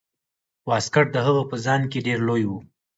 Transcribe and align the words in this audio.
واسکټ 0.69 1.07
د 1.15 1.17
هغه 1.27 1.43
په 1.49 1.55
ځان 1.65 1.81
کې 1.91 2.03
ډیر 2.07 2.19
لوی 2.27 2.43
و. 2.49 2.51